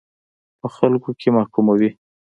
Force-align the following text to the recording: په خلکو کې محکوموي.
په 0.59 0.67
خلکو 0.75 1.09
کې 1.19 1.29
محکوموي. 1.37 1.89